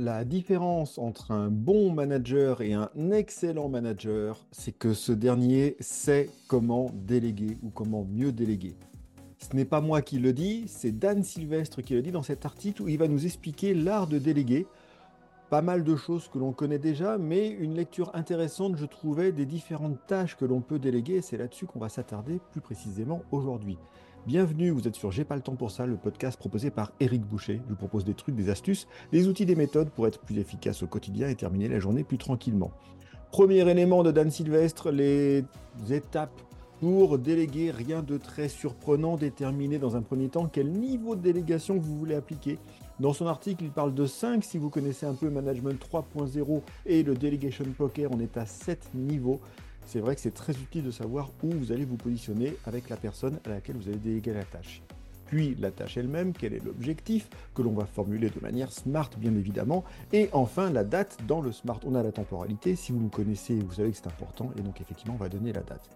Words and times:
La 0.00 0.24
différence 0.24 0.96
entre 0.96 1.32
un 1.32 1.50
bon 1.50 1.92
manager 1.92 2.62
et 2.62 2.72
un 2.72 2.88
excellent 3.10 3.68
manager, 3.68 4.46
c'est 4.52 4.70
que 4.70 4.94
ce 4.94 5.10
dernier 5.10 5.74
sait 5.80 6.30
comment 6.46 6.92
déléguer 6.94 7.58
ou 7.64 7.70
comment 7.70 8.06
mieux 8.08 8.30
déléguer. 8.30 8.76
Ce 9.38 9.56
n'est 9.56 9.64
pas 9.64 9.80
moi 9.80 10.00
qui 10.00 10.20
le 10.20 10.32
dis, 10.32 10.68
c'est 10.68 10.96
Dan 10.96 11.24
Sylvestre 11.24 11.82
qui 11.82 11.94
le 11.94 12.02
dit 12.02 12.12
dans 12.12 12.22
cet 12.22 12.46
article 12.46 12.82
où 12.82 12.88
il 12.88 12.96
va 12.96 13.08
nous 13.08 13.26
expliquer 13.26 13.74
l'art 13.74 14.06
de 14.06 14.18
déléguer. 14.18 14.68
Pas 15.50 15.62
mal 15.62 15.82
de 15.82 15.96
choses 15.96 16.28
que 16.28 16.38
l'on 16.38 16.52
connaît 16.52 16.78
déjà, 16.78 17.18
mais 17.18 17.48
une 17.48 17.74
lecture 17.74 18.14
intéressante, 18.14 18.76
je 18.76 18.86
trouvais, 18.86 19.32
des 19.32 19.46
différentes 19.46 19.98
tâches 20.06 20.36
que 20.36 20.44
l'on 20.44 20.60
peut 20.60 20.78
déléguer. 20.78 21.22
C'est 21.22 21.38
là-dessus 21.38 21.66
qu'on 21.66 21.80
va 21.80 21.88
s'attarder 21.88 22.38
plus 22.52 22.60
précisément 22.60 23.22
aujourd'hui. 23.32 23.78
Bienvenue, 24.26 24.70
vous 24.70 24.86
êtes 24.86 24.96
sur 24.96 25.10
J'ai 25.10 25.24
pas 25.24 25.36
le 25.36 25.42
temps 25.42 25.56
pour 25.56 25.70
ça, 25.70 25.86
le 25.86 25.96
podcast 25.96 26.38
proposé 26.38 26.70
par 26.70 26.92
Eric 27.00 27.22
Boucher. 27.22 27.62
Je 27.64 27.70
vous 27.70 27.76
propose 27.76 28.04
des 28.04 28.12
trucs, 28.12 28.34
des 28.34 28.50
astuces, 28.50 28.86
des 29.10 29.26
outils, 29.26 29.46
des 29.46 29.54
méthodes 29.54 29.88
pour 29.88 30.06
être 30.06 30.20
plus 30.20 30.38
efficace 30.38 30.82
au 30.82 30.86
quotidien 30.86 31.28
et 31.28 31.34
terminer 31.34 31.68
la 31.68 31.78
journée 31.78 32.04
plus 32.04 32.18
tranquillement. 32.18 32.70
Premier 33.30 33.66
élément 33.70 34.02
de 34.02 34.10
Dan 34.10 34.30
Sylvestre, 34.30 34.90
les 34.90 35.44
étapes 35.90 36.38
pour 36.80 37.18
déléguer. 37.18 37.70
Rien 37.70 38.02
de 38.02 38.18
très 38.18 38.48
surprenant, 38.48 39.16
déterminer 39.16 39.78
dans 39.78 39.96
un 39.96 40.02
premier 40.02 40.28
temps 40.28 40.46
quel 40.46 40.70
niveau 40.70 41.16
de 41.16 41.22
délégation 41.22 41.78
vous 41.78 41.96
voulez 41.96 42.14
appliquer. 42.14 42.58
Dans 43.00 43.12
son 43.12 43.26
article, 43.26 43.64
il 43.64 43.70
parle 43.70 43.94
de 43.94 44.06
5. 44.06 44.44
Si 44.44 44.58
vous 44.58 44.70
connaissez 44.70 45.06
un 45.06 45.14
peu 45.14 45.30
Management 45.30 45.80
3.0 45.80 46.62
et 46.84 47.02
le 47.02 47.14
Delegation 47.14 47.64
Poker, 47.76 48.10
on 48.12 48.20
est 48.20 48.36
à 48.36 48.44
7 48.44 48.90
niveaux 48.94 49.40
c'est 49.88 50.00
vrai 50.00 50.14
que 50.14 50.20
c'est 50.20 50.34
très 50.34 50.52
utile 50.52 50.84
de 50.84 50.90
savoir 50.90 51.30
où 51.42 51.50
vous 51.50 51.72
allez 51.72 51.86
vous 51.86 51.96
positionner 51.96 52.54
avec 52.66 52.90
la 52.90 52.96
personne 52.96 53.40
à 53.46 53.48
laquelle 53.48 53.76
vous 53.76 53.88
allez 53.88 53.96
déléguer 53.96 54.34
la 54.34 54.44
tâche. 54.44 54.82
Puis 55.24 55.56
la 55.58 55.70
tâche 55.70 55.96
elle-même, 55.96 56.34
quel 56.34 56.52
est 56.52 56.62
l'objectif 56.62 57.30
que 57.54 57.62
l'on 57.62 57.72
va 57.72 57.86
formuler 57.86 58.28
de 58.28 58.40
manière 58.40 58.70
smart 58.70 59.08
bien 59.16 59.34
évidemment. 59.34 59.84
Et 60.12 60.28
enfin 60.32 60.70
la 60.70 60.84
date 60.84 61.16
dans 61.26 61.40
le 61.40 61.52
smart. 61.52 61.80
On 61.86 61.94
a 61.94 62.02
la 62.02 62.12
temporalité, 62.12 62.76
si 62.76 62.92
vous 62.92 63.00
nous 63.00 63.08
connaissez, 63.08 63.58
vous 63.58 63.72
savez 63.72 63.90
que 63.90 63.96
c'est 63.96 64.06
important 64.06 64.50
et 64.58 64.60
donc 64.60 64.78
effectivement 64.82 65.14
on 65.14 65.22
va 65.22 65.30
donner 65.30 65.54
la 65.54 65.62
date. 65.62 65.88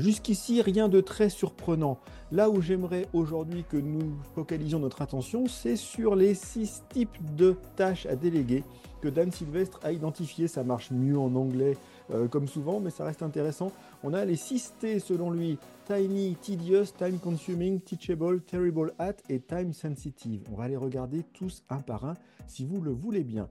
Jusqu'ici, 0.00 0.62
rien 0.62 0.88
de 0.88 1.02
très 1.02 1.28
surprenant. 1.28 1.98
Là 2.32 2.48
où 2.48 2.62
j'aimerais 2.62 3.06
aujourd'hui 3.12 3.64
que 3.68 3.76
nous 3.76 4.14
focalisions 4.34 4.78
notre 4.78 5.02
attention, 5.02 5.46
c'est 5.46 5.76
sur 5.76 6.16
les 6.16 6.34
six 6.34 6.82
types 6.88 7.18
de 7.36 7.54
tâches 7.76 8.06
à 8.06 8.16
déléguer 8.16 8.64
que 9.02 9.08
Dan 9.08 9.30
Sylvestre 9.30 9.78
a 9.82 9.92
identifié. 9.92 10.48
Ça 10.48 10.64
marche 10.64 10.90
mieux 10.90 11.18
en 11.18 11.34
anglais 11.34 11.76
euh, 12.12 12.28
comme 12.28 12.48
souvent, 12.48 12.80
mais 12.80 12.88
ça 12.88 13.04
reste 13.04 13.22
intéressant. 13.22 13.72
On 14.02 14.14
a 14.14 14.24
les 14.24 14.36
six 14.36 14.72
T 14.80 15.00
selon 15.00 15.30
lui 15.30 15.58
tiny, 15.86 16.34
tedious, 16.40 16.92
time 16.96 17.18
consuming, 17.18 17.78
teachable, 17.78 18.40
terrible 18.40 18.94
at 18.98 19.16
et 19.28 19.40
time 19.40 19.74
sensitive. 19.74 20.44
On 20.50 20.56
va 20.56 20.66
les 20.66 20.78
regarder 20.78 21.24
tous 21.34 21.62
un 21.68 21.80
par 21.80 22.06
un 22.06 22.14
si 22.46 22.64
vous 22.64 22.80
le 22.80 22.92
voulez 22.92 23.22
bien. 23.22 23.50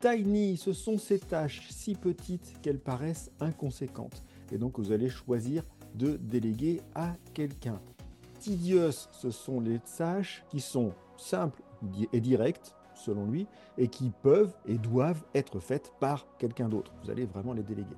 Tiny, 0.00 0.56
ce 0.56 0.72
sont 0.72 0.96
ces 0.96 1.18
tâches 1.18 1.68
si 1.70 1.94
petites 1.94 2.54
qu'elles 2.62 2.80
paraissent 2.80 3.30
inconséquentes. 3.40 4.24
Et 4.50 4.58
donc 4.58 4.78
vous 4.78 4.90
allez 4.90 5.08
choisir 5.08 5.64
de 5.94 6.16
déléguer 6.16 6.80
à 6.94 7.14
quelqu'un. 7.34 7.80
Tedious, 8.40 9.08
ce 9.12 9.30
sont 9.30 9.60
les 9.60 9.78
tâches 9.78 10.44
qui 10.48 10.60
sont 10.60 10.92
simples 11.16 11.62
et 12.12 12.20
directes, 12.20 12.74
selon 12.94 13.26
lui, 13.26 13.46
et 13.78 13.88
qui 13.88 14.12
peuvent 14.22 14.54
et 14.66 14.78
doivent 14.78 15.24
être 15.34 15.60
faites 15.60 15.92
par 16.00 16.26
quelqu'un 16.38 16.68
d'autre. 16.68 16.92
Vous 17.02 17.10
allez 17.10 17.24
vraiment 17.24 17.52
les 17.52 17.62
déléguer. 17.62 17.96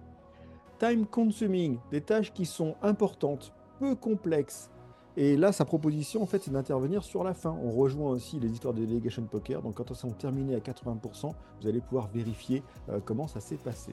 Time 0.78 1.06
consuming, 1.06 1.78
des 1.90 2.00
tâches 2.00 2.32
qui 2.32 2.46
sont 2.46 2.74
importantes, 2.82 3.52
peu 3.78 3.94
complexes. 3.94 4.70
Et 5.16 5.36
là, 5.36 5.52
sa 5.52 5.64
proposition, 5.64 6.22
en 6.22 6.26
fait, 6.26 6.42
c'est 6.42 6.50
d'intervenir 6.50 7.04
sur 7.04 7.22
la 7.22 7.34
fin. 7.34 7.56
On 7.62 7.70
rejoint 7.70 8.10
aussi 8.10 8.40
les 8.40 8.50
histoires 8.50 8.74
de 8.74 8.84
delegation 8.84 9.22
poker. 9.22 9.62
Donc, 9.62 9.74
quand 9.74 9.88
elles 9.90 9.96
sont 9.96 10.10
terminées 10.10 10.56
à 10.56 10.58
80%, 10.58 11.32
vous 11.60 11.68
allez 11.68 11.80
pouvoir 11.80 12.08
vérifier 12.08 12.64
euh, 12.88 12.98
comment 13.04 13.28
ça 13.28 13.38
s'est 13.38 13.56
passé 13.56 13.92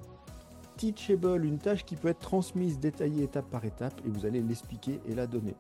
teachable, 0.81 1.45
une 1.45 1.59
tâche 1.59 1.85
qui 1.85 1.95
peut 1.95 2.07
être 2.07 2.19
transmise, 2.19 2.79
détaillée 2.79 3.23
étape 3.23 3.49
par 3.51 3.63
étape, 3.65 3.93
et 4.05 4.09
vous 4.09 4.25
allez 4.25 4.41
l'expliquer 4.41 4.99
et 5.07 5.13
la 5.13 5.27
donner. 5.27 5.53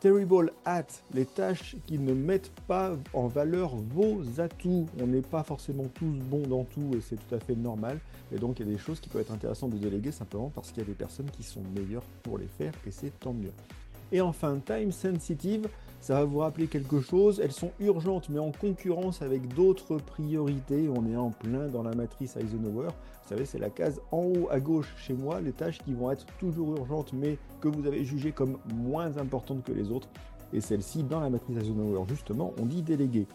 Terrible 0.00 0.52
at, 0.64 0.86
les 1.12 1.26
tâches 1.26 1.76
qui 1.84 1.98
ne 1.98 2.14
mettent 2.14 2.52
pas 2.66 2.96
en 3.12 3.26
valeur 3.26 3.76
vos 3.76 4.22
atouts. 4.40 4.86
On 4.98 5.06
n'est 5.06 5.20
pas 5.20 5.42
forcément 5.42 5.84
tous 5.92 6.06
bons 6.06 6.46
dans 6.46 6.64
tout 6.64 6.92
et 6.96 7.02
c'est 7.02 7.16
tout 7.16 7.34
à 7.34 7.38
fait 7.38 7.54
normal. 7.54 8.00
Et 8.32 8.38
donc 8.38 8.58
il 8.58 8.66
y 8.66 8.70
a 8.70 8.72
des 8.72 8.78
choses 8.78 8.98
qui 8.98 9.10
peuvent 9.10 9.20
être 9.20 9.32
intéressantes 9.32 9.72
de 9.72 9.76
déléguer 9.76 10.10
simplement 10.10 10.50
parce 10.54 10.70
qu'il 10.70 10.78
y 10.78 10.86
a 10.86 10.88
des 10.88 10.94
personnes 10.94 11.30
qui 11.30 11.42
sont 11.42 11.60
meilleures 11.76 12.06
pour 12.22 12.38
les 12.38 12.46
faire 12.46 12.72
et 12.86 12.90
c'est 12.90 13.12
tant 13.20 13.34
mieux. 13.34 13.52
Et 14.10 14.22
enfin, 14.22 14.58
time 14.64 14.90
sensitive, 14.90 15.68
ça 16.00 16.14
va 16.14 16.24
vous 16.24 16.38
rappeler 16.38 16.66
quelque 16.66 17.00
chose. 17.00 17.40
Elles 17.40 17.52
sont 17.52 17.72
urgentes, 17.78 18.28
mais 18.30 18.38
en 18.38 18.52
concurrence 18.52 19.22
avec 19.22 19.54
d'autres 19.54 19.98
priorités. 19.98 20.88
On 20.88 21.06
est 21.06 21.16
en 21.16 21.30
plein 21.30 21.68
dans 21.68 21.82
la 21.82 21.94
matrice 21.94 22.36
Eisenhower. 22.36 22.88
Vous 22.88 23.28
savez, 23.28 23.44
c'est 23.44 23.58
la 23.58 23.70
case 23.70 24.00
en 24.10 24.22
haut 24.22 24.48
à 24.50 24.60
gauche 24.60 24.92
chez 24.96 25.12
moi, 25.12 25.40
les 25.40 25.52
tâches 25.52 25.78
qui 25.78 25.92
vont 25.92 26.10
être 26.10 26.26
toujours 26.38 26.76
urgentes, 26.76 27.12
mais 27.12 27.38
que 27.60 27.68
vous 27.68 27.86
avez 27.86 28.04
jugées 28.04 28.32
comme 28.32 28.58
moins 28.74 29.18
importantes 29.18 29.62
que 29.62 29.72
les 29.72 29.90
autres. 29.90 30.08
Et 30.52 30.60
celle-ci, 30.60 31.02
dans 31.04 31.20
la 31.20 31.30
matrice 31.30 31.56
Eisenhower, 31.58 32.04
justement, 32.08 32.52
on 32.58 32.64
dit 32.64 32.82
déléguer. 32.82 33.26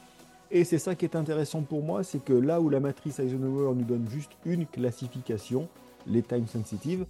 Et 0.51 0.63
c'est 0.63 0.79
ça 0.79 0.95
qui 0.95 1.05
est 1.05 1.15
intéressant 1.15 1.61
pour 1.61 1.83
moi, 1.83 2.03
c'est 2.03 2.23
que 2.23 2.33
là 2.33 2.61
où 2.61 2.69
la 2.69 2.79
matrice 2.79 3.19
Eisenhower 3.19 3.73
nous 3.75 3.85
donne 3.85 4.09
juste 4.09 4.31
une 4.45 4.65
classification, 4.65 5.69
les 6.07 6.23
time 6.23 6.47
sensitive, 6.47 7.05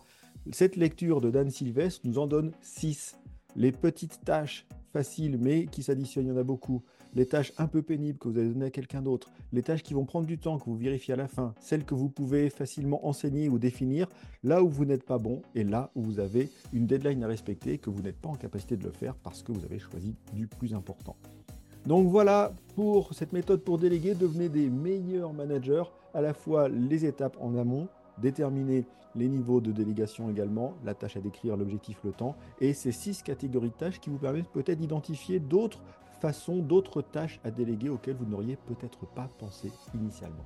cette 0.51 0.75
lecture 0.75 1.22
de 1.22 1.31
Dan 1.31 1.49
Sylvestre 1.49 2.01
nous 2.05 2.19
en 2.19 2.27
donne 2.27 2.51
6 2.61 3.17
les 3.55 3.72
petites 3.72 4.23
tâches 4.23 4.67
faciles 4.95 5.38
mais 5.38 5.66
qui 5.66 5.83
s'additionnent, 5.83 6.28
il 6.28 6.29
y 6.29 6.31
en 6.31 6.38
a 6.38 6.44
beaucoup, 6.44 6.81
les 7.16 7.25
tâches 7.25 7.51
un 7.57 7.67
peu 7.67 7.81
pénibles 7.81 8.17
que 8.17 8.29
vous 8.29 8.38
allez 8.38 8.47
donner 8.47 8.67
à 8.67 8.69
quelqu'un 8.69 9.01
d'autre, 9.01 9.29
les 9.51 9.61
tâches 9.61 9.83
qui 9.83 9.94
vont 9.94 10.06
prendre 10.06 10.25
du 10.25 10.38
temps, 10.38 10.57
que 10.57 10.66
vous 10.66 10.78
vérifiez 10.78 11.13
à 11.16 11.17
la 11.17 11.28
fin, 11.28 11.53
celles 11.59 11.83
que 11.83 11.94
vous 11.94 12.07
pouvez 12.07 12.50
facilement 12.50 13.05
enseigner 13.05 13.50
ou 13.50 13.59
définir, 13.59 14.07
là 14.41 14.63
où 14.63 14.69
vous 14.69 14.85
n'êtes 14.85 15.03
pas 15.03 15.17
bon 15.17 15.41
et 15.53 15.66
là 15.66 15.91
où 15.95 16.01
vous 16.01 16.19
avez 16.19 16.50
une 16.72 16.85
deadline 16.85 17.22
à 17.25 17.28
respecter 17.28 17.78
que 17.78 17.89
vous 17.89 18.01
n'êtes 18.01 18.16
pas 18.16 18.29
en 18.29 18.35
capacité 18.35 18.78
de 18.78 18.85
le 18.85 18.91
faire 18.91 19.16
parce 19.16 19.44
que 19.44 19.51
vous 19.51 19.66
avez 19.66 19.79
choisi 19.79 20.16
du 20.31 20.47
plus 20.47 20.73
important. 20.73 21.17
Donc 21.85 22.07
voilà 22.07 22.53
pour 22.75 23.13
cette 23.13 23.34
méthode 23.34 23.63
pour 23.63 23.78
déléguer, 23.78 24.16
devenez 24.16 24.47
des 24.47 24.69
meilleurs 24.69 25.34
managers, 25.34 25.84
à 26.13 26.22
la 26.22 26.34
fois 26.34 26.69
les 26.69 27.03
étapes 27.03 27.35
en 27.41 27.57
amont, 27.57 27.89
déterminer 28.17 28.85
les 29.15 29.27
niveaux 29.27 29.61
de 29.61 29.71
délégation 29.71 30.29
également, 30.29 30.73
la 30.83 30.93
tâche 30.93 31.17
à 31.17 31.21
décrire, 31.21 31.55
l'objectif, 31.55 31.99
le 32.03 32.11
temps, 32.11 32.35
et 32.59 32.73
ces 32.73 32.91
six 32.91 33.23
catégories 33.23 33.69
de 33.69 33.75
tâches 33.75 33.99
qui 33.99 34.09
vous 34.09 34.17
permettent 34.17 34.49
peut-être 34.49 34.79
d'identifier 34.79 35.39
d'autres 35.39 35.81
façons, 36.19 36.57
d'autres 36.57 37.01
tâches 37.01 37.39
à 37.43 37.51
déléguer 37.51 37.89
auxquelles 37.89 38.15
vous 38.15 38.25
n'auriez 38.25 38.57
peut-être 38.57 39.05
pas 39.05 39.29
pensé 39.37 39.71
initialement. 39.93 40.43